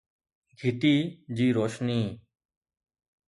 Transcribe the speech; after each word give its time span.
گهٽي 0.59 0.95
جي 1.35 1.45
روشني 1.55 2.01